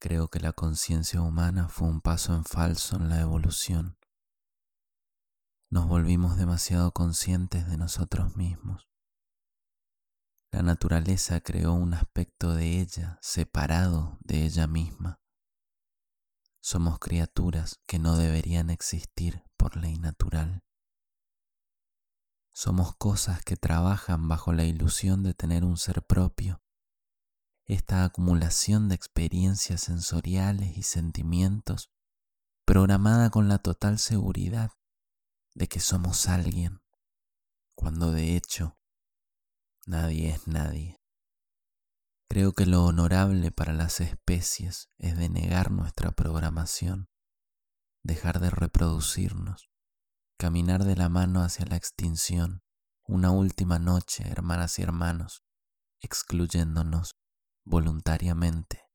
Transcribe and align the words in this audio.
Creo 0.00 0.28
que 0.28 0.38
la 0.38 0.52
conciencia 0.52 1.20
humana 1.20 1.68
fue 1.68 1.88
un 1.88 2.00
paso 2.00 2.32
en 2.34 2.44
falso 2.44 2.96
en 2.96 3.08
la 3.08 3.20
evolución. 3.20 3.98
Nos 5.70 5.88
volvimos 5.88 6.36
demasiado 6.36 6.92
conscientes 6.92 7.68
de 7.68 7.76
nosotros 7.76 8.36
mismos. 8.36 8.88
La 10.52 10.62
naturaleza 10.62 11.40
creó 11.40 11.74
un 11.74 11.94
aspecto 11.94 12.54
de 12.54 12.80
ella 12.80 13.18
separado 13.20 14.18
de 14.20 14.44
ella 14.44 14.68
misma. 14.68 15.20
Somos 16.60 17.00
criaturas 17.00 17.80
que 17.86 17.98
no 17.98 18.16
deberían 18.16 18.70
existir 18.70 19.42
por 19.56 19.76
ley 19.76 19.98
natural. 19.98 20.62
Somos 22.52 22.94
cosas 22.96 23.42
que 23.42 23.56
trabajan 23.56 24.28
bajo 24.28 24.52
la 24.52 24.64
ilusión 24.64 25.24
de 25.24 25.34
tener 25.34 25.64
un 25.64 25.76
ser 25.76 26.02
propio. 26.02 26.62
Esta 27.68 28.04
acumulación 28.04 28.88
de 28.88 28.94
experiencias 28.94 29.82
sensoriales 29.82 30.76
y 30.76 30.82
sentimientos 30.82 31.90
programada 32.64 33.30
con 33.30 33.48
la 33.48 33.58
total 33.58 33.98
seguridad 33.98 34.72
de 35.54 35.68
que 35.68 35.78
somos 35.78 36.28
alguien, 36.28 36.80
cuando 37.74 38.10
de 38.10 38.36
hecho 38.36 38.78
nadie 39.86 40.30
es 40.30 40.48
nadie. 40.48 41.00
Creo 42.28 42.52
que 42.52 42.66
lo 42.66 42.84
honorable 42.84 43.52
para 43.52 43.72
las 43.72 44.00
especies 44.00 44.90
es 44.98 45.16
denegar 45.16 45.70
nuestra 45.70 46.10
programación, 46.10 47.08
dejar 48.02 48.40
de 48.40 48.50
reproducirnos 48.50 49.68
caminar 50.38 50.84
de 50.84 50.94
la 50.94 51.08
mano 51.08 51.42
hacia 51.42 51.66
la 51.66 51.76
extinción, 51.76 52.62
una 53.02 53.32
última 53.32 53.80
noche, 53.80 54.22
hermanas 54.28 54.78
y 54.78 54.82
hermanos, 54.82 55.42
excluyéndonos 56.00 57.16
voluntariamente 57.68 58.88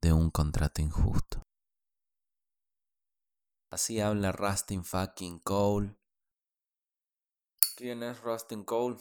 de 0.00 0.14
un 0.14 0.30
contrato 0.30 0.80
injusto. 0.80 1.42
Así 3.70 4.00
habla 4.00 4.32
Rustin 4.32 4.84
fucking 4.84 5.40
Cole. 5.40 5.94
¿Quién 7.76 8.02
es 8.02 8.18
Rustin 8.22 8.64
Cole? 8.64 8.96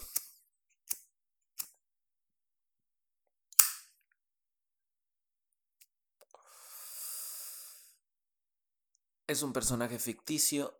Es 9.27 9.43
un 9.43 9.53
personaje 9.53 9.97
ficticio 9.99 10.77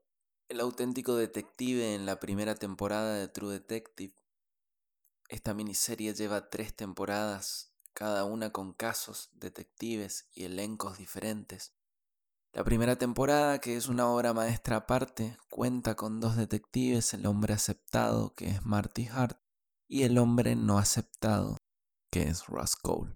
el 0.50 0.60
auténtico 0.60 1.16
detective 1.16 1.96
en 1.96 2.06
la 2.06 2.20
primera 2.20 2.56
temporada 2.56 3.16
de 3.16 3.30
True 3.30 3.54
Detective. 3.54 4.14
Esta 5.30 5.54
miniserie 5.54 6.14
lleva 6.14 6.50
tres 6.50 6.76
temporadas, 6.76 7.73
cada 7.94 8.26
una 8.26 8.52
con 8.52 8.74
casos, 8.74 9.30
detectives 9.34 10.28
y 10.34 10.46
elencos 10.46 10.98
diferentes. 10.98 11.74
La 12.52 12.64
primera 12.64 12.98
temporada, 12.98 13.60
que 13.60 13.76
es 13.76 13.88
una 13.88 14.08
obra 14.08 14.34
maestra 14.34 14.78
aparte, 14.78 15.38
cuenta 15.50 15.96
con 15.96 16.20
dos 16.20 16.36
detectives, 16.36 17.14
el 17.14 17.26
hombre 17.26 17.54
aceptado, 17.54 18.36
que 18.36 18.50
es 18.50 18.66
Marty 18.66 19.08
Hart, 19.08 19.40
y 19.88 20.04
el 20.04 20.18
hombre 20.18 20.56
no 20.56 20.78
aceptado, 20.78 21.58
que 22.12 22.24
es 22.24 22.46
Russ 22.48 22.76
Cole. 22.76 23.16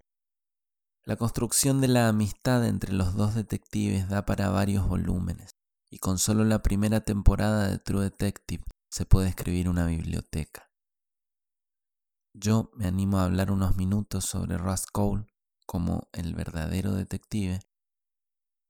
La 1.04 1.16
construcción 1.16 1.82
de 1.82 1.88
la 1.88 2.08
amistad 2.08 2.66
entre 2.66 2.94
los 2.94 3.16
dos 3.16 3.36
detectives 3.36 4.10
da 4.10 4.26
para 4.26 4.50
varios 4.50 4.88
volúmenes 4.88 5.52
y 5.90 6.00
con 6.00 6.18
solo 6.18 6.44
la 6.44 6.62
primera 6.62 7.02
temporada 7.02 7.70
de 7.70 7.80
True 7.80 8.04
Detective 8.04 8.64
se 8.90 9.06
puede 9.06 9.30
escribir 9.30 9.70
una 9.70 9.86
biblioteca. 9.86 10.67
Yo 12.34 12.70
me 12.76 12.88
animo 12.88 13.20
a 13.20 13.26
hablar 13.26 13.52
unos 13.52 13.76
minutos 13.76 14.26
sobre 14.26 14.58
Russ 14.58 14.86
Cole 14.86 15.26
como 15.66 16.10
el 16.14 16.34
verdadero 16.36 16.94
detective, 16.94 17.60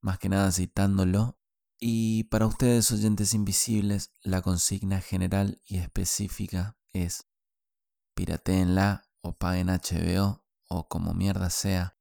más 0.02 0.20
que 0.20 0.30
nada 0.30 0.52
citándolo, 0.52 1.40
y 1.80 2.24
para 2.26 2.48
ustedes 2.48 2.92
oyentes 2.92 3.34
invisibles 3.34 4.14
la 4.22 4.42
consigna 4.42 5.00
general 5.00 5.62
y 5.66 5.78
específica 5.78 6.78
es 6.92 7.28
pirateenla 8.16 9.08
o 9.22 9.38
paguen 9.38 9.70
HBO 9.70 10.44
o 10.70 10.88
como 10.88 11.14
mierda 11.14 11.50
sea, 11.50 11.98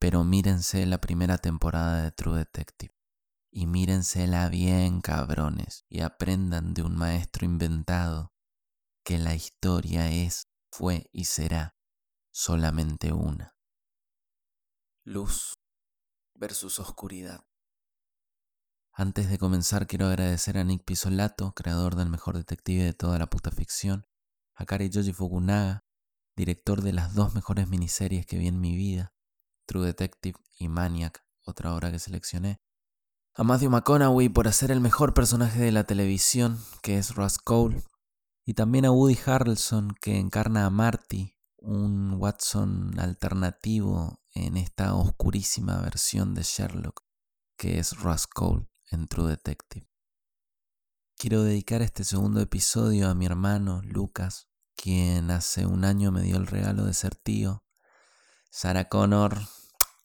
pero 0.00 0.24
mírense 0.24 0.86
la 0.86 1.00
primera 1.00 1.38
temporada 1.38 2.02
de 2.02 2.10
True 2.10 2.38
Detective 2.38 2.94
y 3.52 3.66
mírensela 3.66 4.48
bien, 4.48 5.00
cabrones, 5.00 5.84
y 5.88 6.00
aprendan 6.00 6.72
de 6.74 6.82
un 6.82 6.96
maestro 6.96 7.44
inventado 7.44 8.32
que 9.04 9.18
la 9.18 9.34
historia 9.34 10.10
es, 10.10 10.48
fue 10.70 11.08
y 11.12 11.24
será 11.24 11.76
solamente 12.30 13.12
una. 13.12 13.56
Luz 15.04 15.54
versus 16.34 16.78
oscuridad. 16.78 17.44
Antes 18.92 19.30
de 19.30 19.38
comenzar 19.38 19.86
quiero 19.86 20.06
agradecer 20.06 20.58
a 20.58 20.64
Nick 20.64 20.84
Pisolato, 20.84 21.52
creador 21.52 21.96
del 21.96 22.10
mejor 22.10 22.36
detective 22.36 22.84
de 22.84 22.92
toda 22.92 23.18
la 23.18 23.28
puta 23.28 23.50
ficción, 23.50 24.06
a 24.54 24.66
Kari 24.66 24.90
Yoji 24.90 25.12
Fukunaga, 25.12 25.84
director 26.36 26.82
de 26.82 26.92
las 26.92 27.14
dos 27.14 27.34
mejores 27.34 27.68
miniseries 27.68 28.26
que 28.26 28.38
vi 28.38 28.48
en 28.48 28.60
mi 28.60 28.76
vida, 28.76 29.12
True 29.66 29.86
Detective 29.86 30.38
y 30.58 30.68
Maniac, 30.68 31.24
otra 31.44 31.74
obra 31.74 31.90
que 31.90 31.98
seleccioné, 31.98 32.60
a 33.34 33.44
Matthew 33.44 33.70
McConaughey 33.70 34.28
por 34.28 34.48
hacer 34.48 34.70
el 34.70 34.80
mejor 34.80 35.14
personaje 35.14 35.60
de 35.60 35.72
la 35.72 35.84
televisión, 35.84 36.58
que 36.82 36.98
es 36.98 37.14
Russ 37.14 37.38
Cole, 37.38 37.82
y 38.44 38.54
también 38.54 38.84
a 38.84 38.90
Woody 38.90 39.18
Harrelson, 39.24 39.94
que 40.00 40.18
encarna 40.18 40.66
a 40.66 40.70
Marty, 40.70 41.36
un 41.58 42.14
Watson 42.14 42.98
alternativo 42.98 44.22
en 44.32 44.56
esta 44.56 44.94
oscurísima 44.94 45.80
versión 45.80 46.34
de 46.34 46.42
Sherlock, 46.42 47.02
que 47.56 47.78
es 47.78 47.98
Russ 47.98 48.26
Cole 48.26 48.66
en 48.90 49.06
True 49.08 49.30
Detective. 49.30 49.86
Quiero 51.16 51.42
dedicar 51.42 51.82
este 51.82 52.04
segundo 52.04 52.40
episodio 52.40 53.10
a 53.10 53.14
mi 53.14 53.26
hermano 53.26 53.82
Lucas, 53.84 54.48
quien 54.74 55.30
hace 55.30 55.66
un 55.66 55.84
año 55.84 56.10
me 56.12 56.22
dio 56.22 56.36
el 56.38 56.46
regalo 56.46 56.84
de 56.84 56.94
ser 56.94 57.14
tío. 57.14 57.62
Sarah 58.50 58.88
Connor, 58.88 59.38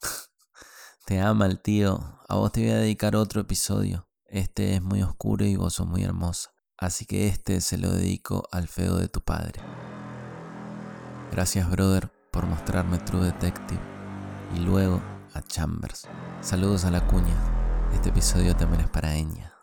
te 1.06 1.22
ama 1.22 1.46
el 1.46 1.62
tío. 1.62 2.20
A 2.28 2.36
vos 2.36 2.52
te 2.52 2.62
voy 2.62 2.72
a 2.72 2.78
dedicar 2.78 3.16
otro 3.16 3.40
episodio. 3.40 4.10
Este 4.26 4.76
es 4.76 4.82
muy 4.82 5.04
oscuro 5.04 5.46
y 5.46 5.56
vos 5.56 5.76
sos 5.76 5.88
muy 5.88 6.04
hermosa. 6.04 6.55
Así 6.78 7.06
que 7.06 7.28
este 7.28 7.62
se 7.62 7.78
lo 7.78 7.92
dedico 7.92 8.48
al 8.52 8.68
feo 8.68 8.98
de 8.98 9.08
tu 9.08 9.22
padre. 9.22 9.62
Gracias, 11.32 11.70
brother, 11.70 12.12
por 12.32 12.46
mostrarme 12.46 12.98
True 12.98 13.26
Detective. 13.26 13.80
Y 14.56 14.60
luego 14.60 15.02
a 15.34 15.42
Chambers. 15.42 16.08
Saludos 16.42 16.86
a 16.86 16.92
la 16.92 17.06
cuña. 17.08 17.36
Este 17.94 18.10
episodio 18.10 18.56
también 18.56 18.82
es 18.82 18.90
para 18.90 19.16
Eña. 19.16 19.55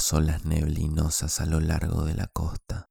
Las 0.00 0.14
olas 0.14 0.46
neblinosas 0.46 1.42
a 1.42 1.44
lo 1.44 1.60
largo 1.60 2.06
de 2.06 2.14
la 2.14 2.26
costa. 2.26 2.88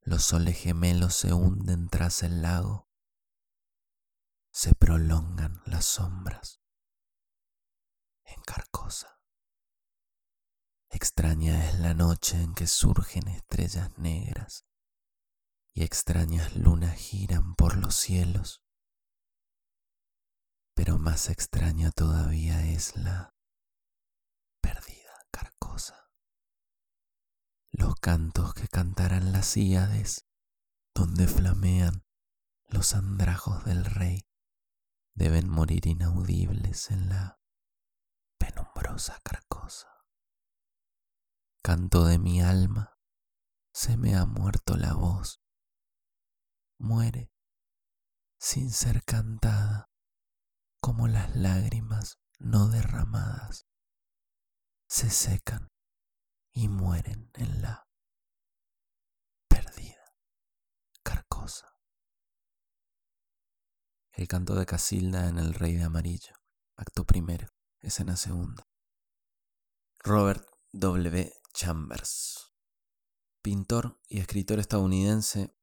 Los 0.00 0.24
soles 0.24 0.58
gemelos 0.58 1.14
se 1.14 1.32
hunden 1.32 1.88
tras 1.88 2.24
el 2.24 2.42
lago. 2.42 2.88
Se 4.50 4.74
prolongan 4.74 5.62
las 5.64 5.84
sombras. 5.84 6.60
En 8.24 8.42
Carcosa. 8.42 9.20
Extraña 10.90 11.68
es 11.68 11.78
la 11.78 11.94
noche 11.94 12.36
en 12.42 12.52
que 12.54 12.66
surgen 12.66 13.28
estrellas 13.28 13.96
negras 13.96 14.66
y 15.72 15.84
extrañas 15.84 16.56
lunas 16.56 16.96
giran 16.96 17.54
por 17.54 17.76
los 17.76 17.94
cielos. 17.94 18.64
Pero 20.74 20.98
más 20.98 21.30
extraña 21.30 21.92
todavía 21.92 22.66
es 22.66 22.96
la 22.96 23.36
perdida 24.60 25.04
carcosa. 25.34 26.10
Los 27.76 27.96
cantos 27.96 28.54
que 28.54 28.68
cantarán 28.68 29.32
las 29.32 29.56
híades, 29.56 30.28
donde 30.94 31.26
flamean 31.26 32.04
los 32.68 32.94
andrajos 32.94 33.64
del 33.64 33.84
rey, 33.84 34.28
deben 35.16 35.48
morir 35.48 35.84
inaudibles 35.88 36.92
en 36.92 37.08
la 37.08 37.40
penumbrosa 38.38 39.18
carcosa. 39.24 39.88
Canto 41.64 42.04
de 42.04 42.20
mi 42.20 42.40
alma, 42.40 42.96
se 43.72 43.96
me 43.96 44.14
ha 44.14 44.24
muerto 44.24 44.76
la 44.76 44.94
voz 44.94 45.40
muere 46.78 47.32
sin 48.38 48.70
ser 48.70 49.02
cantada 49.04 49.90
como 50.80 51.08
las 51.08 51.34
lágrimas 51.34 52.20
no 52.38 52.68
derramadas 52.68 53.66
se 54.86 55.10
secan 55.10 55.73
y 56.54 56.68
mueren 56.68 57.30
en 57.34 57.62
la 57.62 57.88
perdida 59.48 60.14
carcosa. 61.02 61.76
El 64.12 64.28
canto 64.28 64.54
de 64.54 64.64
Casilda 64.64 65.28
en 65.28 65.38
El 65.38 65.52
Rey 65.54 65.74
de 65.74 65.82
Amarillo, 65.82 66.34
acto 66.76 67.04
primero, 67.04 67.48
escena 67.80 68.16
segunda. 68.16 68.64
Robert 69.98 70.46
W. 70.72 71.32
Chambers, 71.52 72.52
pintor 73.42 74.00
y 74.08 74.20
escritor 74.20 74.60
estadounidense, 74.60 75.56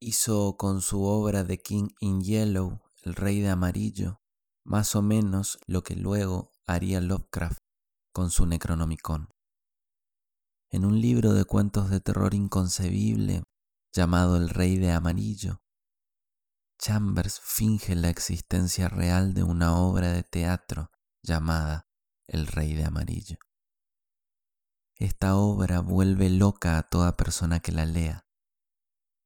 hizo 0.00 0.56
con 0.56 0.80
su 0.80 1.02
obra 1.02 1.46
The 1.46 1.60
King 1.60 1.88
in 2.00 2.22
Yellow, 2.22 2.80
El 3.02 3.14
Rey 3.14 3.40
de 3.40 3.50
Amarillo, 3.50 4.22
más 4.64 4.96
o 4.96 5.02
menos 5.02 5.58
lo 5.66 5.82
que 5.82 5.96
luego 5.96 6.52
haría 6.66 7.00
Lovecraft 7.00 7.58
con 8.12 8.30
su 8.30 8.46
Necronomicon. 8.46 9.28
En 10.70 10.84
un 10.84 11.00
libro 11.00 11.32
de 11.32 11.44
cuentos 11.44 11.90
de 11.90 12.00
terror 12.00 12.34
inconcebible 12.34 13.44
llamado 13.92 14.36
El 14.36 14.48
Rey 14.48 14.78
de 14.78 14.92
Amarillo, 14.92 15.60
Chambers 16.78 17.40
finge 17.40 17.94
la 17.94 18.08
existencia 18.08 18.88
real 18.88 19.34
de 19.34 19.42
una 19.42 19.76
obra 19.76 20.12
de 20.12 20.22
teatro 20.22 20.90
llamada 21.22 21.88
El 22.26 22.46
Rey 22.46 22.74
de 22.74 22.84
Amarillo. 22.84 23.36
Esta 24.96 25.36
obra 25.36 25.80
vuelve 25.80 26.30
loca 26.30 26.78
a 26.78 26.82
toda 26.84 27.16
persona 27.16 27.60
que 27.60 27.72
la 27.72 27.86
lea 27.86 28.26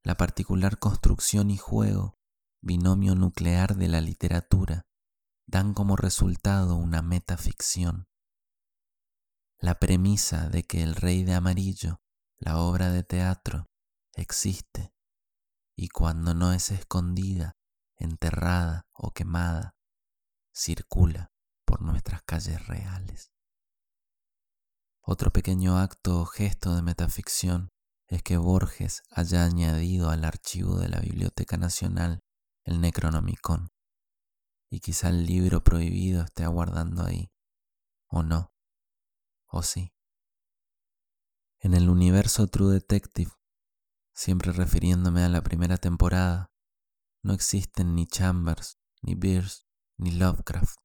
la 0.05 0.15
particular 0.15 0.77
construcción 0.77 1.49
y 1.49 1.57
juego, 1.57 2.19
binomio 2.61 3.15
nuclear 3.15 3.75
de 3.75 3.87
la 3.87 4.01
literatura, 4.01 4.85
dan 5.47 5.73
como 5.73 5.95
resultado 5.95 6.75
una 6.75 7.01
metaficción. 7.01 8.07
La 9.65 9.79
premisa 9.79 10.47
de 10.47 10.61
que 10.61 10.83
el 10.83 10.93
rey 10.93 11.23
de 11.23 11.33
amarillo, 11.33 11.99
la 12.37 12.59
obra 12.59 12.91
de 12.91 13.03
teatro, 13.03 13.65
existe, 14.13 14.93
y 15.75 15.87
cuando 15.87 16.35
no 16.35 16.53
es 16.53 16.69
escondida, 16.69 17.57
enterrada 17.95 18.87
o 18.93 19.11
quemada, 19.11 19.75
circula 20.53 21.33
por 21.65 21.81
nuestras 21.81 22.21
calles 22.21 22.67
reales. 22.67 23.31
Otro 25.01 25.31
pequeño 25.31 25.79
acto 25.79 26.21
o 26.21 26.25
gesto 26.27 26.75
de 26.75 26.83
metaficción 26.83 27.71
es 28.05 28.21
que 28.21 28.37
Borges 28.37 29.01
haya 29.09 29.45
añadido 29.45 30.11
al 30.11 30.25
archivo 30.25 30.77
de 30.77 30.89
la 30.89 30.99
Biblioteca 30.99 31.57
Nacional 31.57 32.23
el 32.65 32.81
Necronomicon, 32.81 33.71
y 34.69 34.79
quizá 34.79 35.09
el 35.09 35.25
libro 35.25 35.63
prohibido 35.63 36.21
esté 36.21 36.43
aguardando 36.43 37.03
ahí, 37.03 37.31
o 38.05 38.21
no, 38.21 38.54
o 39.47 39.63
sí. 39.63 39.93
En 41.59 41.73
el 41.73 41.89
universo 41.89 42.47
True 42.47 42.73
Detective, 42.73 43.31
siempre 44.13 44.51
refiriéndome 44.51 45.23
a 45.23 45.29
la 45.29 45.41
primera 45.41 45.77
temporada, 45.77 46.51
no 47.23 47.33
existen 47.33 47.95
ni 47.95 48.05
Chambers, 48.05 48.77
ni 49.01 49.15
Beers, 49.15 49.65
ni 49.97 50.11
Lovecraft. 50.11 50.77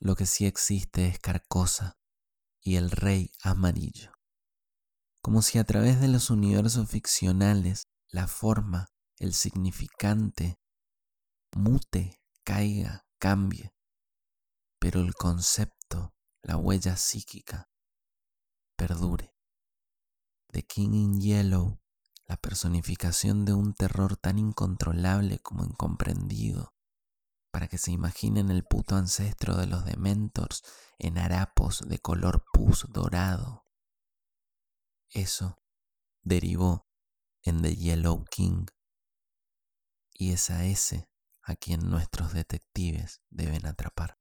Lo 0.00 0.14
que 0.14 0.26
sí 0.26 0.46
existe 0.46 1.08
es 1.08 1.18
Carcosa 1.18 1.98
y 2.60 2.76
el 2.76 2.90
Rey 2.90 3.32
Amarillo 3.42 4.16
como 5.26 5.42
si 5.42 5.58
a 5.58 5.64
través 5.64 6.00
de 6.00 6.06
los 6.06 6.30
universos 6.30 6.88
ficcionales 6.88 7.88
la 8.12 8.28
forma, 8.28 8.86
el 9.18 9.34
significante, 9.34 10.60
mute, 11.50 12.22
caiga, 12.44 13.04
cambie, 13.18 13.74
pero 14.78 15.00
el 15.00 15.14
concepto, 15.14 16.14
la 16.42 16.56
huella 16.56 16.96
psíquica, 16.96 17.68
perdure. 18.76 19.34
The 20.52 20.62
King 20.62 20.92
in 20.94 21.20
Yellow, 21.20 21.80
la 22.26 22.36
personificación 22.36 23.44
de 23.44 23.54
un 23.54 23.74
terror 23.74 24.16
tan 24.16 24.38
incontrolable 24.38 25.38
como 25.40 25.64
incomprendido, 25.64 26.74
para 27.50 27.68
que 27.68 27.78
se 27.78 27.90
imaginen 27.90 28.50
el 28.50 28.64
puto 28.64 28.96
ancestro 28.96 29.56
de 29.56 29.66
los 29.66 29.84
Dementors 29.84 30.62
en 30.98 31.18
harapos 31.18 31.88
de 31.88 31.98
color 31.98 32.44
pus 32.52 32.86
dorado, 32.90 33.64
eso 35.10 35.56
derivó 36.22 36.86
en 37.42 37.62
The 37.62 37.74
Yellow 37.76 38.24
King 38.24 38.66
y 40.12 40.32
es 40.32 40.50
a 40.50 40.64
ese 40.64 41.08
a 41.42 41.54
quien 41.54 41.88
nuestros 41.88 42.32
detectives 42.32 43.22
deben 43.30 43.66
atrapar. 43.66 44.18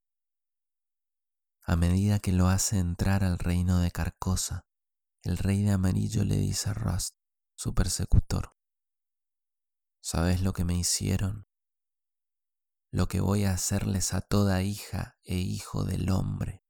A 1.68 1.76
medida 1.76 2.20
que 2.20 2.32
lo 2.32 2.48
hace 2.48 2.78
entrar 2.78 3.24
al 3.24 3.40
reino 3.40 3.80
de 3.80 3.90
Carcosa, 3.90 4.68
el 5.24 5.40
rey 5.40 5.64
de 5.64 5.72
amarillo 5.72 6.24
le 6.24 6.38
dice 6.38 6.70
a 6.70 6.74
Rust, 6.76 7.16
su 7.56 7.74
persecutor, 7.74 8.56
¿sabes 10.00 10.42
lo 10.42 10.54
que 10.54 10.64
me 10.64 10.76
hicieron? 10.76 11.48
Lo 12.92 13.08
que 13.08 13.20
voy 13.20 13.46
a 13.46 13.54
hacerles 13.54 14.14
a 14.14 14.22
toda 14.22 14.62
hija 14.62 15.18
e 15.24 15.38
hijo 15.38 15.86
del 15.86 16.12
hombre. 16.12 16.64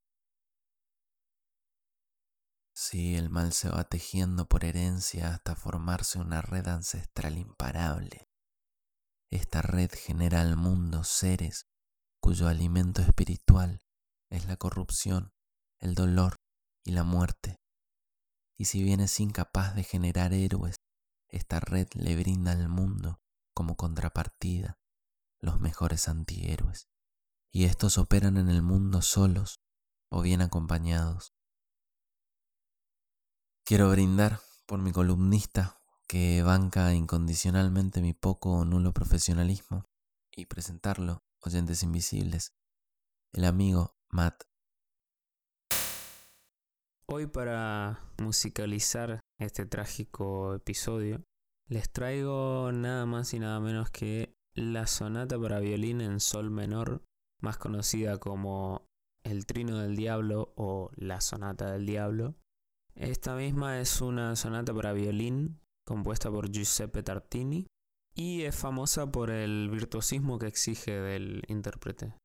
Sí, 2.74 3.18
el 3.18 3.30
mal 3.30 3.52
se 3.52 3.68
va 3.68 3.84
tejiendo 3.84 4.48
por 4.48 4.64
herencia 4.64 5.34
hasta 5.34 5.58
formarse 5.58 6.20
una 6.20 6.42
red 6.42 6.70
ancestral 6.70 7.38
imparable. 7.38 8.30
Esta 9.30 9.62
red 9.62 9.92
genera 9.92 10.40
al 10.40 10.56
mundo 10.56 11.04
seres 11.04 11.68
cuyo 12.22 12.48
alimento 12.48 13.02
espiritual 13.02 13.85
es 14.30 14.46
la 14.46 14.58
corrupción, 14.58 15.34
el 15.80 15.96
dolor 15.96 16.36
y 16.84 16.92
la 16.92 17.04
muerte. 17.04 17.58
Y 18.58 18.66
si 18.66 18.84
bien 18.84 19.00
es 19.00 19.20
incapaz 19.20 19.76
de 19.76 19.84
generar 19.84 20.34
héroes, 20.34 20.76
esta 21.30 21.60
red 21.60 21.88
le 21.94 22.16
brinda 22.16 22.52
al 22.52 22.70
mundo 22.70 23.20
como 23.54 23.76
contrapartida 23.76 24.78
los 25.42 25.60
mejores 25.60 26.08
antihéroes. 26.08 26.88
Y 27.52 27.66
estos 27.66 27.98
operan 27.98 28.38
en 28.38 28.50
el 28.50 28.62
mundo 28.62 29.02
solos 29.02 29.60
o 30.10 30.22
bien 30.22 30.42
acompañados 30.42 31.36
Quiero 33.68 33.90
brindar 33.90 34.42
por 34.68 34.80
mi 34.80 34.92
columnista 34.92 35.82
que 36.08 36.44
banca 36.44 36.94
incondicionalmente 36.94 38.00
mi 38.00 38.14
poco 38.14 38.52
o 38.52 38.64
nulo 38.64 38.94
profesionalismo 38.94 39.86
y 40.32 40.46
presentarlo, 40.46 41.24
oyentes 41.40 41.82
invisibles, 41.82 42.54
el 43.34 43.44
amigo 43.44 43.95
Matt. 44.16 44.44
Hoy 47.10 47.28
para 47.28 48.00
musicalizar 48.18 49.20
este 49.38 49.66
trágico 49.66 50.56
episodio, 50.56 51.22
les 51.68 51.92
traigo 51.92 52.72
nada 52.72 53.06
más 53.06 53.34
y 53.34 53.40
nada 53.40 53.60
menos 53.60 53.90
que 53.92 54.34
la 54.54 54.88
sonata 54.88 55.38
para 55.38 55.60
violín 55.60 56.00
en 56.00 56.22
sol 56.22 56.50
menor, 56.50 57.04
más 57.42 57.58
conocida 57.58 58.18
como 58.18 58.88
el 59.26 59.46
Trino 59.46 59.80
del 59.80 59.98
Diablo 59.98 60.54
o 60.56 60.92
la 60.96 61.20
Sonata 61.20 61.74
del 61.74 61.86
Diablo, 61.86 62.36
esta 62.96 63.36
misma 63.36 63.82
es 63.82 64.00
una 64.00 64.38
sonata 64.38 64.74
para 64.74 64.94
violín 64.94 65.60
compuesta 65.86 66.32
por 66.32 66.50
Giuseppe 66.50 67.04
Tartini 67.04 67.68
y 68.16 68.44
es 68.44 68.56
famosa 68.56 69.12
por 69.12 69.30
el 69.30 69.70
virtuosismo 69.70 70.40
que 70.40 70.48
exige 70.48 71.02
del 71.02 71.44
intérprete. 71.50 72.16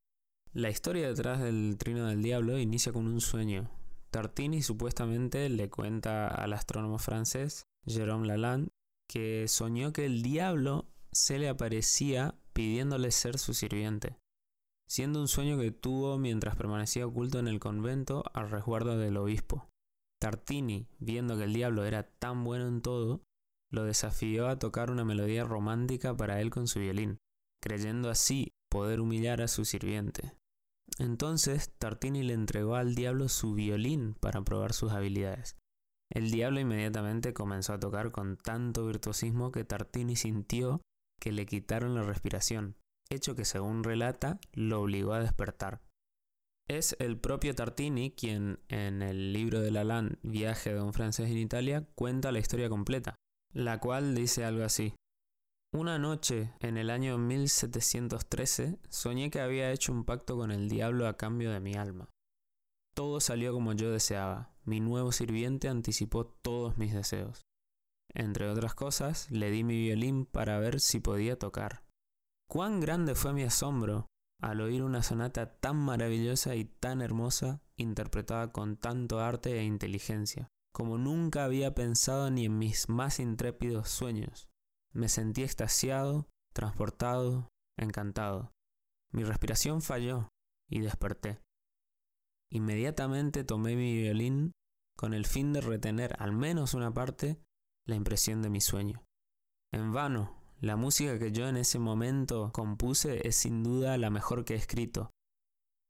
La 0.52 0.68
historia 0.68 1.06
detrás 1.06 1.38
del 1.40 1.76
Trino 1.78 2.06
del 2.06 2.22
Diablo 2.22 2.58
inicia 2.58 2.92
con 2.92 3.06
un 3.06 3.20
sueño. 3.20 3.70
Tartini 4.10 4.62
supuestamente 4.62 5.48
le 5.48 5.70
cuenta 5.70 6.26
al 6.26 6.52
astrónomo 6.54 6.98
francés 6.98 7.62
Jérôme 7.86 8.26
Lalande 8.26 8.68
que 9.08 9.46
soñó 9.46 9.92
que 9.92 10.06
el 10.06 10.22
diablo 10.22 10.88
se 11.12 11.38
le 11.38 11.48
aparecía 11.48 12.34
pidiéndole 12.52 13.12
ser 13.12 13.38
su 13.38 13.54
sirviente, 13.54 14.16
siendo 14.88 15.20
un 15.20 15.28
sueño 15.28 15.56
que 15.56 15.70
tuvo 15.70 16.18
mientras 16.18 16.56
permanecía 16.56 17.06
oculto 17.06 17.38
en 17.38 17.46
el 17.46 17.60
convento 17.60 18.24
al 18.34 18.50
resguardo 18.50 18.98
del 18.98 19.18
obispo. 19.18 19.68
Tartini, 20.20 20.88
viendo 20.98 21.36
que 21.36 21.44
el 21.44 21.52
diablo 21.52 21.84
era 21.84 22.02
tan 22.02 22.42
bueno 22.42 22.66
en 22.66 22.82
todo, 22.82 23.22
lo 23.70 23.84
desafió 23.84 24.48
a 24.48 24.58
tocar 24.58 24.90
una 24.90 25.04
melodía 25.04 25.44
romántica 25.44 26.16
para 26.16 26.40
él 26.40 26.50
con 26.50 26.66
su 26.66 26.80
violín, 26.80 27.18
creyendo 27.62 28.10
así 28.10 28.52
poder 28.70 29.00
humillar 29.00 29.42
a 29.42 29.48
su 29.48 29.64
sirviente. 29.64 30.32
Entonces 30.98 31.72
Tartini 31.78 32.22
le 32.22 32.34
entregó 32.34 32.76
al 32.76 32.94
diablo 32.94 33.28
su 33.28 33.54
violín 33.54 34.14
para 34.14 34.42
probar 34.42 34.72
sus 34.72 34.92
habilidades. 34.92 35.56
El 36.12 36.30
diablo 36.30 36.60
inmediatamente 36.60 37.32
comenzó 37.32 37.72
a 37.72 37.80
tocar 37.80 38.10
con 38.10 38.36
tanto 38.36 38.86
virtuosismo 38.86 39.52
que 39.52 39.64
Tartini 39.64 40.16
sintió 40.16 40.82
que 41.20 41.32
le 41.32 41.46
quitaron 41.46 41.94
la 41.94 42.02
respiración, 42.02 42.76
hecho 43.10 43.36
que 43.36 43.44
según 43.44 43.84
relata 43.84 44.40
lo 44.52 44.80
obligó 44.80 45.12
a 45.12 45.20
despertar. 45.20 45.82
Es 46.68 46.96
el 46.98 47.18
propio 47.18 47.54
Tartini 47.54 48.12
quien 48.12 48.60
en 48.68 49.02
el 49.02 49.32
libro 49.32 49.60
de 49.60 49.70
Lalande, 49.70 50.18
Viaje 50.22 50.72
de 50.72 50.80
un 50.80 50.92
francés 50.92 51.30
en 51.30 51.38
Italia, 51.38 51.86
cuenta 51.94 52.32
la 52.32 52.38
historia 52.38 52.68
completa, 52.68 53.16
la 53.52 53.80
cual 53.80 54.14
dice 54.14 54.44
algo 54.44 54.64
así. 54.64 54.94
Una 55.72 56.00
noche, 56.00 56.52
en 56.58 56.76
el 56.76 56.90
año 56.90 57.16
1713, 57.16 58.80
soñé 58.88 59.30
que 59.30 59.40
había 59.40 59.70
hecho 59.70 59.92
un 59.92 60.04
pacto 60.04 60.36
con 60.36 60.50
el 60.50 60.68
diablo 60.68 61.06
a 61.06 61.16
cambio 61.16 61.52
de 61.52 61.60
mi 61.60 61.74
alma. 61.74 62.08
Todo 62.96 63.20
salió 63.20 63.52
como 63.52 63.72
yo 63.72 63.92
deseaba. 63.92 64.52
Mi 64.64 64.80
nuevo 64.80 65.12
sirviente 65.12 65.68
anticipó 65.68 66.26
todos 66.26 66.76
mis 66.76 66.92
deseos. 66.92 67.42
Entre 68.12 68.48
otras 68.48 68.74
cosas, 68.74 69.30
le 69.30 69.52
di 69.52 69.62
mi 69.62 69.76
violín 69.80 70.26
para 70.26 70.58
ver 70.58 70.80
si 70.80 70.98
podía 70.98 71.38
tocar. 71.38 71.84
Cuán 72.48 72.80
grande 72.80 73.14
fue 73.14 73.32
mi 73.32 73.44
asombro 73.44 74.06
al 74.42 74.60
oír 74.62 74.82
una 74.82 75.04
sonata 75.04 75.54
tan 75.60 75.76
maravillosa 75.76 76.56
y 76.56 76.64
tan 76.64 77.00
hermosa, 77.00 77.62
interpretada 77.76 78.50
con 78.50 78.76
tanto 78.76 79.20
arte 79.20 79.56
e 79.60 79.64
inteligencia, 79.64 80.48
como 80.72 80.98
nunca 80.98 81.44
había 81.44 81.76
pensado 81.76 82.28
ni 82.30 82.46
en 82.46 82.58
mis 82.58 82.88
más 82.88 83.20
intrépidos 83.20 83.88
sueños. 83.88 84.49
Me 84.92 85.08
sentí 85.08 85.42
extasiado, 85.42 86.28
transportado, 86.52 87.48
encantado. 87.78 88.52
Mi 89.12 89.24
respiración 89.24 89.82
falló 89.82 90.28
y 90.68 90.80
desperté. 90.80 91.40
Inmediatamente 92.52 93.44
tomé 93.44 93.76
mi 93.76 93.94
violín 93.94 94.52
con 94.96 95.14
el 95.14 95.26
fin 95.26 95.52
de 95.52 95.60
retener 95.60 96.16
al 96.18 96.32
menos 96.32 96.74
una 96.74 96.92
parte 96.92 97.40
la 97.86 97.94
impresión 97.94 98.42
de 98.42 98.50
mi 98.50 98.60
sueño. 98.60 99.04
En 99.72 99.92
vano, 99.92 100.36
la 100.60 100.76
música 100.76 101.18
que 101.18 101.32
yo 101.32 101.48
en 101.48 101.56
ese 101.56 101.78
momento 101.78 102.50
compuse 102.52 103.26
es 103.26 103.36
sin 103.36 103.62
duda 103.62 103.96
la 103.96 104.10
mejor 104.10 104.44
que 104.44 104.54
he 104.54 104.56
escrito. 104.56 105.10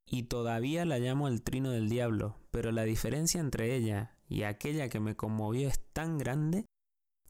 Y 0.07 0.25
todavía 0.25 0.85
la 0.85 0.99
llamo 0.99 1.29
el 1.29 1.43
trino 1.43 1.71
del 1.71 1.89
diablo, 1.89 2.37
pero 2.51 2.73
la 2.73 2.85
diferencia 2.85 3.41
entre 3.41 3.75
ella 3.75 4.17
y 4.29 4.43
aquella 4.43 4.89
que 4.89 5.01
me 5.01 5.17
conmovió 5.17 5.69
es 5.69 5.81
tan 5.93 6.19
grande 6.19 6.67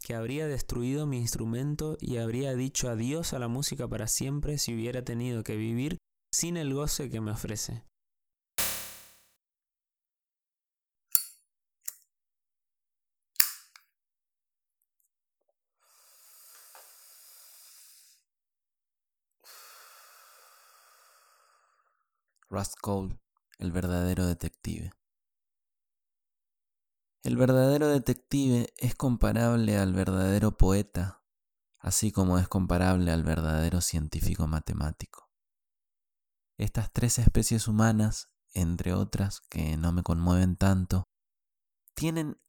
que 0.03 0.15
habría 0.15 0.47
destruido 0.47 1.07
mi 1.07 1.19
instrumento 1.19 1.97
y 2.01 2.17
habría 2.17 2.55
dicho 2.55 2.89
adiós 2.89 3.33
a 3.33 3.39
la 3.39 3.49
música 3.49 3.87
para 3.89 4.07
siempre 4.07 4.59
si 4.59 4.75
hubiera 4.75 5.03
tenido 5.03 5.43
que 5.43 5.57
vivir 5.57 5.99
sin 6.33 6.57
el 6.57 6.75
goce 6.75 7.11
que 7.11 7.21
me 7.21 7.33
ofrece. 7.33 7.85
Rust 22.49 22.75
Cole, 22.81 23.17
el 23.59 23.71
verdadero 23.71 24.27
detective. 24.27 24.91
El 27.23 27.37
verdadero 27.37 27.89
detective 27.89 28.73
es 28.79 28.95
comparable 28.95 29.77
al 29.77 29.93
verdadero 29.93 30.57
poeta, 30.57 31.23
así 31.79 32.13
como 32.13 32.39
es 32.39 32.49
comparable 32.49 33.11
al 33.13 33.25
verdadero 33.25 33.83
científico 33.83 34.47
matemático. 34.47 35.31
Estas 36.57 36.91
tres 36.93 37.19
especies 37.19 37.69
humanas, 37.69 38.31
entre 38.55 38.95
otras 38.95 39.43
que 39.51 39.77
no 39.77 39.93
me 39.93 40.03
conmueven 40.03 40.57
tanto, 40.57 41.05
tienen 41.95 42.41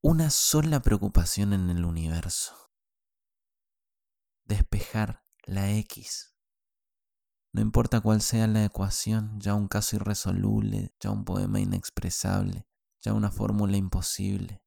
una 0.00 0.30
sola 0.30 0.80
preocupación 0.80 1.52
en 1.52 1.68
el 1.68 1.84
universo. 1.84 2.54
Despejar 4.44 5.24
la 5.44 5.72
X. 5.72 6.36
No 7.52 7.62
importa 7.62 8.00
cuál 8.00 8.22
sea 8.22 8.46
la 8.46 8.64
ecuación, 8.64 9.40
ya 9.40 9.54
un 9.54 9.66
caso 9.66 9.96
irresoluble, 9.96 10.94
ya 11.00 11.10
un 11.10 11.24
poema 11.24 11.58
inexpresable, 11.58 12.68
ya 13.00 13.12
una 13.12 13.30
fórmula 13.30 13.76
imposible. 13.76 14.62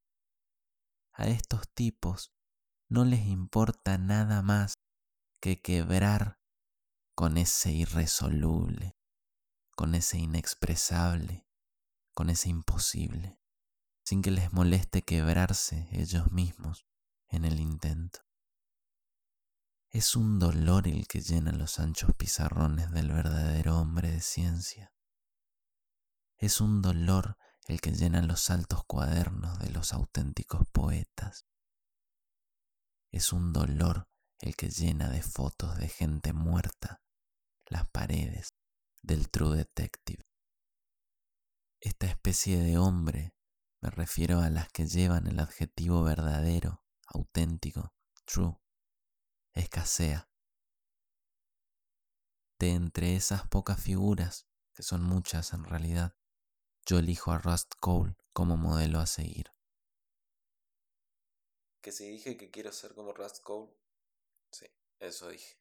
A 1.13 1.27
estos 1.27 1.69
tipos 1.73 2.33
no 2.89 3.05
les 3.05 3.25
importa 3.27 3.97
nada 3.97 4.41
más 4.41 4.73
que 5.41 5.61
quebrar 5.61 6.39
con 7.15 7.37
ese 7.37 7.71
irresoluble, 7.71 8.97
con 9.75 9.95
ese 9.95 10.17
inexpresable, 10.17 11.47
con 12.13 12.29
ese 12.29 12.49
imposible, 12.49 13.39
sin 14.03 14.21
que 14.21 14.31
les 14.31 14.51
moleste 14.53 15.01
quebrarse 15.01 15.87
ellos 15.91 16.31
mismos 16.31 16.85
en 17.29 17.45
el 17.45 17.59
intento. 17.59 18.19
Es 19.89 20.15
un 20.15 20.39
dolor 20.39 20.87
el 20.87 21.05
que 21.07 21.19
llena 21.19 21.51
los 21.51 21.79
anchos 21.79 22.11
pizarrones 22.15 22.91
del 22.91 23.09
verdadero 23.09 23.77
hombre 23.77 24.09
de 24.09 24.21
ciencia. 24.21 24.93
Es 26.37 26.61
un 26.61 26.81
dolor 26.81 27.37
el 27.67 27.81
que 27.81 27.91
llena 27.91 28.21
los 28.21 28.49
altos 28.49 28.83
cuadernos 28.85 29.59
de 29.59 29.69
los 29.69 29.93
auténticos 29.93 30.67
poetas. 30.71 31.45
Es 33.11 33.33
un 33.33 33.53
dolor 33.53 34.09
el 34.39 34.55
que 34.55 34.69
llena 34.69 35.09
de 35.09 35.21
fotos 35.21 35.77
de 35.77 35.87
gente 35.87 36.33
muerta 36.33 37.01
las 37.67 37.87
paredes 37.89 38.49
del 39.01 39.29
True 39.29 39.57
Detective. 39.57 40.23
Esta 41.79 42.05
especie 42.07 42.59
de 42.59 42.77
hombre, 42.77 43.33
me 43.81 43.89
refiero 43.89 44.39
a 44.41 44.49
las 44.49 44.69
que 44.71 44.85
llevan 44.85 45.25
el 45.27 45.39
adjetivo 45.39 46.03
verdadero, 46.03 46.83
auténtico, 47.07 47.93
true, 48.25 48.55
escasea. 49.53 50.29
De 52.59 52.73
entre 52.73 53.15
esas 53.15 53.47
pocas 53.47 53.81
figuras, 53.81 54.47
que 54.75 54.83
son 54.83 55.01
muchas 55.01 55.53
en 55.53 55.63
realidad, 55.63 56.15
yo 56.85 56.99
elijo 56.99 57.31
a 57.31 57.37
Rust 57.37 57.73
Cole 57.79 58.15
como 58.33 58.57
modelo 58.57 58.99
a 58.99 59.05
seguir. 59.05 59.51
Que 61.81 61.91
si 61.91 62.07
dije 62.09 62.37
que 62.37 62.51
quiero 62.51 62.71
ser 62.71 62.93
como 62.93 63.13
Rust 63.13 63.41
Cole, 63.41 63.71
sí, 64.51 64.67
eso 64.99 65.29
dije. 65.29 65.57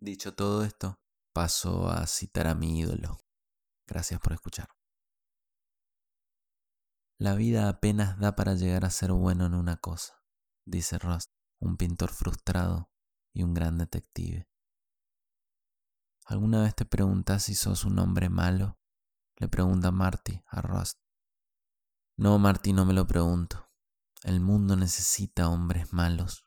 Dicho 0.00 0.32
todo 0.32 0.64
esto, 0.64 0.98
paso 1.32 1.88
a 1.88 2.06
citar 2.06 2.46
a 2.46 2.54
mi 2.54 2.78
ídolo, 2.78 3.18
Gracias 3.88 4.20
por 4.20 4.34
escuchar. 4.34 4.68
La 7.18 7.34
vida 7.34 7.70
apenas 7.70 8.18
da 8.18 8.36
para 8.36 8.54
llegar 8.54 8.84
a 8.84 8.90
ser 8.90 9.12
bueno 9.12 9.46
en 9.46 9.54
una 9.54 9.78
cosa, 9.78 10.22
dice 10.66 10.98
Rust, 10.98 11.32
un 11.58 11.78
pintor 11.78 12.10
frustrado 12.10 12.92
y 13.32 13.42
un 13.42 13.54
gran 13.54 13.78
detective. 13.78 14.46
¿Alguna 16.26 16.62
vez 16.62 16.74
te 16.74 16.84
preguntas 16.84 17.44
si 17.44 17.54
sos 17.54 17.84
un 17.84 17.98
hombre 17.98 18.28
malo? 18.28 18.78
Le 19.36 19.48
pregunta 19.48 19.90
Marty 19.90 20.44
a 20.46 20.60
Rust. 20.60 21.00
No, 22.18 22.38
Marty, 22.38 22.74
no 22.74 22.84
me 22.84 22.92
lo 22.92 23.06
pregunto. 23.06 23.70
El 24.22 24.40
mundo 24.40 24.76
necesita 24.76 25.48
hombres 25.48 25.94
malos. 25.94 26.44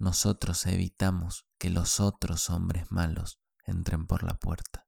Nosotros 0.00 0.66
evitamos 0.66 1.46
que 1.58 1.70
los 1.70 2.00
otros 2.00 2.50
hombres 2.50 2.90
malos 2.90 3.40
entren 3.64 4.06
por 4.06 4.24
la 4.24 4.34
puerta. 4.34 4.85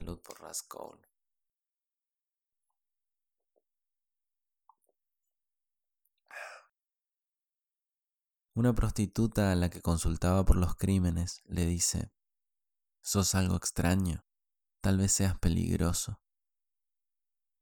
Salud 0.00 0.22
por 0.22 0.40
Rascón. 0.40 1.06
Una 8.54 8.74
prostituta 8.74 9.52
a 9.52 9.54
la 9.56 9.68
que 9.68 9.82
consultaba 9.82 10.46
por 10.46 10.56
los 10.56 10.74
crímenes 10.74 11.42
le 11.44 11.66
dice, 11.66 12.14
Sos 13.02 13.34
algo 13.34 13.56
extraño, 13.56 14.24
tal 14.80 14.96
vez 14.96 15.12
seas 15.12 15.38
peligroso. 15.38 16.22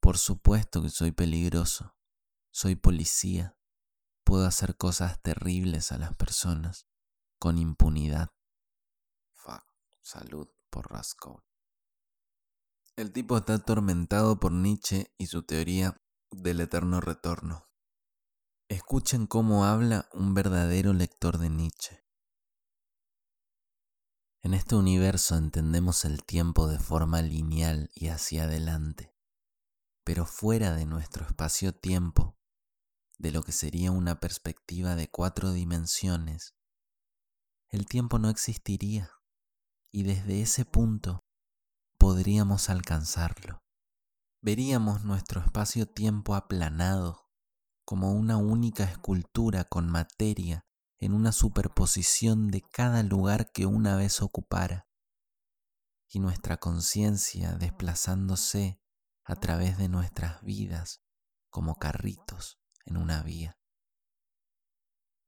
Por 0.01 0.17
supuesto 0.17 0.81
que 0.81 0.91
soy 0.91 1.11
peligroso, 1.11 1.97
soy 2.53 2.77
policía, 2.77 3.59
puedo 4.23 4.47
hacer 4.47 4.77
cosas 4.77 5.21
terribles 5.23 5.91
a 5.91 5.99
las 5.99 6.17
personas, 6.17 6.87
con 7.41 7.59
impunidad. 7.59 8.29
Fuck, 9.35 9.65
salud 10.03 10.49
por 10.71 10.89
Rascón. 10.93 11.48
El 12.99 13.13
tipo 13.13 13.37
está 13.37 13.55
atormentado 13.55 14.41
por 14.41 14.51
Nietzsche 14.51 15.15
y 15.19 15.29
su 15.29 15.45
teoría 15.45 16.03
del 16.33 16.59
eterno 16.59 17.01
retorno. 17.01 17.71
Escuchen 18.69 19.29
cómo 19.29 19.65
habla 19.67 20.09
un 20.13 20.35
verdadero 20.35 20.93
lector 20.93 21.39
de 21.39 21.49
Nietzsche. 21.49 22.05
En 24.43 24.53
este 24.53 24.75
universo 24.75 25.37
entendemos 25.37 26.05
el 26.05 26.25
tiempo 26.25 26.67
de 26.67 26.81
forma 26.81 27.23
lineal 27.23 27.89
y 27.95 28.09
hacia 28.09 28.43
adelante, 28.43 29.15
pero 30.03 30.27
fuera 30.27 30.75
de 30.75 30.85
nuestro 30.85 31.25
espacio-tiempo, 31.25 32.37
de 33.17 33.31
lo 33.31 33.45
que 33.45 33.53
sería 33.53 33.93
una 33.93 34.19
perspectiva 34.19 34.97
de 34.97 35.09
cuatro 35.09 35.53
dimensiones, 35.53 36.57
el 37.69 37.87
tiempo 37.87 38.19
no 38.19 38.29
existiría 38.29 39.13
y 39.93 40.03
desde 40.03 40.43
ese 40.43 40.65
punto 40.65 41.28
podríamos 41.99 42.71
alcanzarlo. 42.71 43.63
Veríamos 44.41 45.05
nuestro 45.05 45.41
espacio-tiempo 45.41 46.35
aplanado 46.35 47.29
como 47.85 48.13
una 48.13 48.37
única 48.37 48.85
escultura 48.85 49.65
con 49.65 49.91
materia 49.91 50.67
en 50.99 51.13
una 51.13 51.33
superposición 51.33 52.49
de 52.51 52.63
cada 52.63 53.03
lugar 53.03 53.51
que 53.53 53.67
una 53.67 53.97
vez 53.97 54.21
ocupara, 54.23 54.89
y 56.09 56.21
nuestra 56.21 56.57
conciencia 56.57 57.53
desplazándose 57.53 58.81
a 59.25 59.37
través 59.37 59.77
de 59.79 59.89
nuestras 59.89 60.43
vidas 60.43 61.03
como 61.51 61.77
carritos 61.77 62.61
en 62.85 62.97
una 62.97 63.23
vía. 63.23 63.59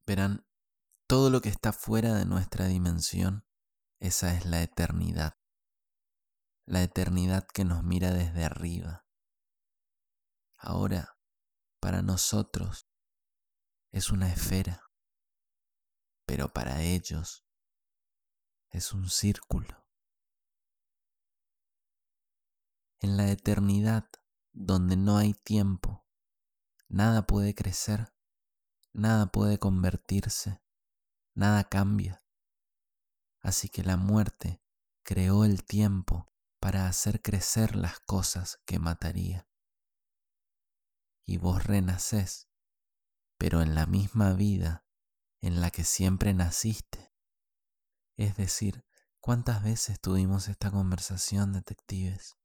Verán, 0.07 0.47
todo 1.07 1.31
lo 1.31 1.41
que 1.41 1.49
está 1.49 1.73
fuera 1.73 2.15
de 2.15 2.25
nuestra 2.25 2.67
dimensión, 2.67 3.45
esa 3.99 4.35
es 4.35 4.47
la 4.47 4.63
eternidad, 4.63 5.40
la 6.71 6.83
eternidad 6.83 7.47
que 7.47 7.65
nos 7.65 7.83
mira 7.83 8.13
desde 8.13 8.45
arriba. 8.45 9.07
Ahora, 10.57 11.19
para 11.81 12.03
nosotros, 12.03 12.87
es 13.91 14.11
una 14.11 14.33
esfera 14.33 14.91
pero 16.31 16.53
para 16.53 16.81
ellos 16.83 17.45
es 18.71 18.93
un 18.93 19.09
círculo. 19.09 19.85
En 23.01 23.17
la 23.17 23.33
eternidad, 23.33 24.09
donde 24.53 24.97
no 24.97 25.17
hay 25.17 25.35
tiempo, 25.35 26.07
nada 26.87 27.27
puede 27.27 27.57
crecer, 27.57 28.15
nada 28.93 29.33
puede 29.33 29.59
convertirse, 29.59 30.63
nada 31.35 31.65
cambia. 31.65 32.25
Así 33.41 33.69
que 33.69 33.83
la 33.83 33.97
muerte 33.97 34.63
creó 35.03 35.45
el 35.45 35.65
tiempo 35.65 36.30
para 36.61 36.87
hacer 36.87 37.23
crecer 37.23 37.75
las 37.75 38.01
cosas 38.01 38.61
que 38.67 38.79
mataría. 38.79 39.49
Y 41.25 41.39
vos 41.39 41.65
renacés, 41.65 42.49
pero 43.39 43.63
en 43.63 43.75
la 43.75 43.87
misma 43.87 44.35
vida 44.35 44.85
en 45.41 45.63
la 45.63 45.71
que 45.71 45.85
siempre 45.85 46.35
naciste. 46.35 47.15
Es 48.17 48.37
decir, 48.37 48.85
¿cuántas 49.21 49.63
veces 49.63 50.01
tuvimos 50.01 50.49
esta 50.49 50.71
conversación, 50.71 51.55
detectives? 51.55 52.37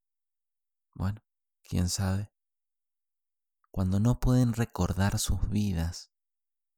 Bueno, 0.93 1.21
quién 1.63 1.89
sabe. 1.89 2.32
Cuando 3.69 3.99
no 3.99 4.21
pueden 4.21 4.54
recordar 4.54 5.19
sus 5.19 5.49
vidas, 5.49 6.13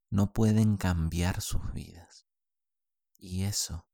no 0.10 0.34
pueden 0.34 0.78
cambiar 0.78 1.42
sus 1.42 1.72
vidas. 1.74 2.26
Y 3.16 3.44
eso 3.44 3.88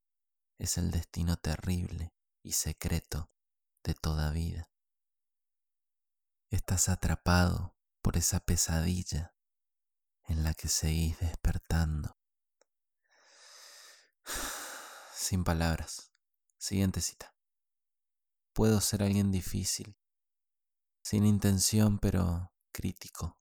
es 0.57 0.77
el 0.77 0.91
destino 0.91 1.35
terrible 1.35 2.13
y 2.41 2.53
secreto 2.53 3.32
de 3.83 3.93
toda 3.93 4.31
vida. 4.31 4.69
Estás 6.49 6.89
atrapado 6.89 7.75
por 8.01 8.17
esa 8.17 8.39
pesadilla 8.39 9.35
en 10.25 10.43
la 10.43 10.53
que 10.53 10.67
seguís 10.67 11.19
despertando. 11.19 12.17
Sin 15.15 15.43
palabras. 15.43 16.11
Siguiente 16.57 17.01
cita. 17.01 17.35
Puedo 18.53 18.79
ser 18.81 19.03
alguien 19.03 19.31
difícil, 19.31 19.97
sin 21.01 21.25
intención 21.25 21.97
pero 21.99 22.53
crítico. 22.71 23.39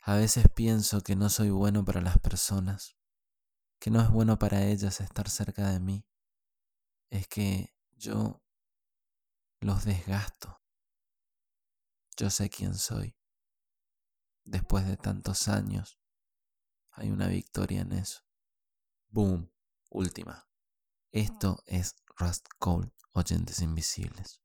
A 0.00 0.16
veces 0.16 0.46
pienso 0.54 1.02
que 1.02 1.16
no 1.16 1.28
soy 1.30 1.50
bueno 1.50 1.84
para 1.84 2.00
las 2.00 2.18
personas, 2.18 2.96
que 3.78 3.90
no 3.90 4.00
es 4.00 4.10
bueno 4.10 4.38
para 4.38 4.64
ellas 4.64 5.00
estar 5.00 5.28
cerca 5.28 5.70
de 5.70 5.80
mí. 5.80 6.06
Es 7.10 7.28
que 7.28 7.74
yo 7.96 8.43
los 9.64 9.84
desgasto. 9.84 10.62
Yo 12.16 12.30
sé 12.30 12.50
quién 12.50 12.74
soy 12.74 13.16
después 14.44 14.86
de 14.86 14.96
tantos 14.96 15.48
años, 15.48 15.98
hay 16.90 17.10
una 17.10 17.28
victoria 17.28 17.80
en 17.80 17.92
eso. 17.92 18.20
Boom, 19.08 19.50
última. 19.90 20.48
Esto 21.12 21.62
es 21.66 21.96
Rust 22.18 22.46
Cole, 22.58 22.92
oyentes 23.12 23.60
invisibles. 23.60 24.42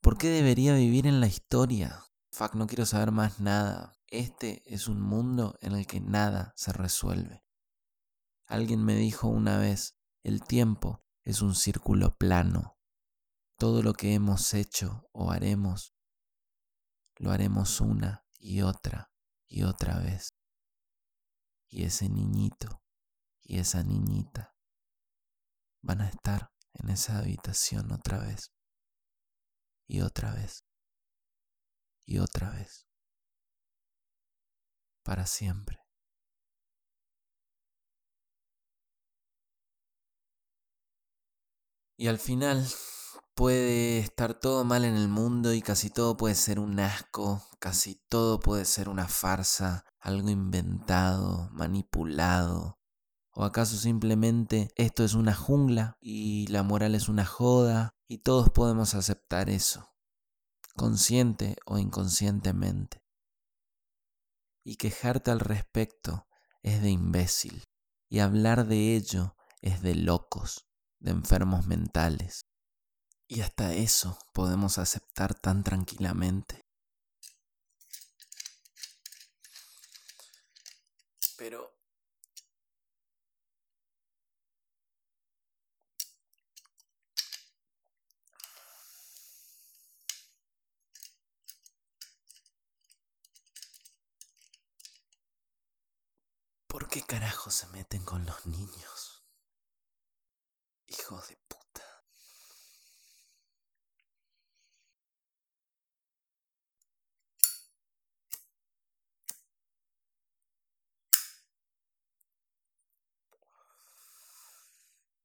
¿Por 0.00 0.18
qué 0.18 0.28
debería 0.28 0.74
vivir 0.74 1.06
en 1.06 1.20
la 1.20 1.26
historia? 1.26 2.04
Fuck, 2.32 2.54
no 2.54 2.66
quiero 2.66 2.86
saber 2.86 3.12
más 3.12 3.40
nada. 3.40 3.96
Este 4.08 4.62
es 4.66 4.88
un 4.88 5.00
mundo 5.00 5.56
en 5.60 5.74
el 5.74 5.86
que 5.86 6.00
nada 6.00 6.52
se 6.56 6.72
resuelve. 6.72 7.44
Alguien 8.46 8.84
me 8.84 8.96
dijo 8.96 9.28
una 9.28 9.58
vez, 9.58 9.96
el 10.22 10.42
tiempo 10.42 11.04
es 11.24 11.42
un 11.42 11.54
círculo 11.54 12.16
plano. 12.16 12.79
Todo 13.60 13.82
lo 13.82 13.92
que 13.92 14.14
hemos 14.14 14.54
hecho 14.54 15.06
o 15.12 15.32
haremos, 15.32 15.94
lo 17.16 17.30
haremos 17.30 17.82
una 17.82 18.24
y 18.38 18.62
otra 18.62 19.12
y 19.48 19.64
otra 19.64 19.98
vez. 19.98 20.30
Y 21.68 21.84
ese 21.84 22.08
niñito 22.08 22.82
y 23.42 23.58
esa 23.58 23.82
niñita 23.82 24.56
van 25.82 26.00
a 26.00 26.08
estar 26.08 26.50
en 26.72 26.88
esa 26.88 27.18
habitación 27.18 27.92
otra 27.92 28.20
vez 28.20 28.50
y 29.86 30.00
otra 30.00 30.32
vez 30.32 30.64
y 32.06 32.18
otra 32.18 32.48
vez 32.52 32.88
para 35.02 35.26
siempre. 35.26 35.76
Y 41.98 42.06
al 42.06 42.18
final 42.18 42.66
puede 43.40 44.00
estar 44.00 44.34
todo 44.34 44.66
mal 44.66 44.84
en 44.84 44.96
el 44.96 45.08
mundo 45.08 45.54
y 45.54 45.62
casi 45.62 45.88
todo 45.88 46.14
puede 46.18 46.34
ser 46.34 46.58
un 46.58 46.78
asco, 46.78 47.42
casi 47.58 47.94
todo 48.10 48.38
puede 48.38 48.66
ser 48.66 48.90
una 48.90 49.08
farsa, 49.08 49.86
algo 49.98 50.28
inventado, 50.28 51.48
manipulado. 51.50 52.78
¿O 53.32 53.44
acaso 53.44 53.78
simplemente 53.78 54.68
esto 54.76 55.04
es 55.04 55.14
una 55.14 55.34
jungla 55.34 55.96
y 56.02 56.48
la 56.48 56.62
moral 56.62 56.94
es 56.94 57.08
una 57.08 57.24
joda 57.24 57.94
y 58.06 58.18
todos 58.18 58.50
podemos 58.50 58.94
aceptar 58.94 59.48
eso, 59.48 59.88
consciente 60.76 61.56
o 61.64 61.78
inconscientemente? 61.78 63.02
Y 64.62 64.76
quejarte 64.76 65.30
al 65.30 65.40
respecto 65.40 66.26
es 66.62 66.82
de 66.82 66.90
imbécil 66.90 67.64
y 68.10 68.18
hablar 68.18 68.66
de 68.66 68.96
ello 68.96 69.34
es 69.62 69.80
de 69.80 69.94
locos, 69.94 70.68
de 70.98 71.12
enfermos 71.12 71.66
mentales. 71.66 72.49
Y 73.32 73.42
hasta 73.42 73.72
eso 73.74 74.18
podemos 74.32 74.78
aceptar 74.78 75.38
tan 75.38 75.62
tranquilamente. 75.62 76.66
Pero... 81.38 81.72
¿Por 96.66 96.88
qué 96.88 97.02
carajo 97.02 97.52
se 97.52 97.68
meten 97.68 98.04
con 98.04 98.26
los 98.26 98.44
niños? 98.46 99.24
Hijos 100.88 101.28
de 101.28 101.36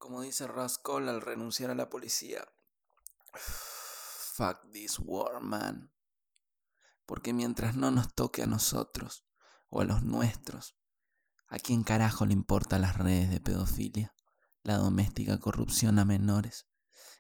Como 0.06 0.22
dice 0.22 0.46
Rascal 0.46 1.10
al 1.10 1.20
renunciar 1.20 1.72
a 1.72 1.74
la 1.74 1.90
policía. 1.90 2.48
Fuck 3.34 4.72
this 4.72 5.00
war, 5.00 5.42
man. 5.42 5.92
Porque 7.08 7.34
mientras 7.34 7.76
no 7.76 7.90
nos 7.90 8.14
toque 8.14 8.44
a 8.44 8.46
nosotros 8.46 9.26
o 9.68 9.82
a 9.82 9.84
los 9.84 10.04
nuestros, 10.04 10.78
¿a 11.48 11.58
quién 11.58 11.82
carajo 11.82 12.28
le 12.28 12.34
importa 12.34 12.78
las 12.78 13.00
redes 13.00 13.32
de 13.32 13.40
pedofilia? 13.40 14.14
La 14.62 14.78
doméstica 14.78 15.40
corrupción 15.40 15.98
a 15.98 16.06
menores. 16.06 16.68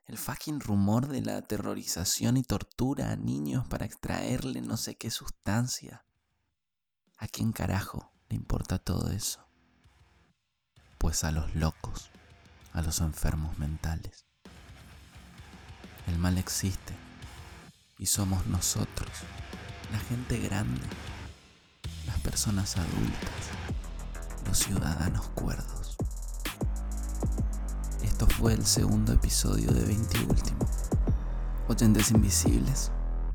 El 0.05 0.19
fucking 0.19 0.59
rumor 0.59 1.07
de 1.07 1.23
la 1.23 1.37
aterrorización 1.37 2.37
y 2.37 2.43
tortura 2.43 3.09
a 3.09 3.15
niños 3.15 3.67
para 3.67 3.87
extraerle 3.87 4.61
no 4.61 4.77
sé 4.77 4.95
qué 4.95 5.09
sustancia. 5.09 6.05
¿A 7.17 7.27
quién 7.27 7.51
carajo 7.51 8.13
le 8.29 8.35
importa 8.35 8.77
todo 8.77 9.09
eso? 9.09 9.43
Pues 10.99 11.23
a 11.23 11.31
los 11.31 11.55
locos, 11.55 12.11
a 12.75 12.81
los 12.81 12.99
enfermos 12.99 13.57
mentales. 13.57 14.25
El 16.07 16.19
mal 16.19 16.37
existe 16.37 16.93
y 17.97 18.05
somos 18.05 18.45
nosotros, 18.47 19.09
la 19.93 19.99
gente 19.99 20.37
grande, 20.39 20.81
las 22.05 22.19
personas 22.19 22.75
adultas, 22.75 23.31
los 24.45 24.57
ciudadanos 24.57 25.29
cuerdos. 25.29 25.95
Esto 28.03 28.27
fue 28.27 28.53
el 28.53 28.65
segundo 28.65 29.13
episodio 29.13 29.71
de 29.71 29.85
20 29.85 30.19
último. 30.25 30.59
Oyentes 31.69 32.11
invisibles, 32.11 32.91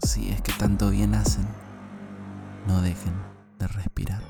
si 0.06 0.28
es 0.28 0.42
que 0.42 0.52
tanto 0.52 0.90
bien 0.90 1.14
hacen, 1.14 1.48
no 2.66 2.82
dejen 2.82 3.14
de 3.58 3.66
respirar. 3.68 4.29